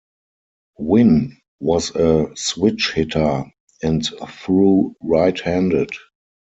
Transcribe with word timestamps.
Winn 0.79 1.37
was 1.59 1.91
a 1.95 2.31
switch 2.35 2.91
hitter, 2.91 3.45
and 3.83 4.03
threw 4.29 4.95
right-handed. 4.99 5.91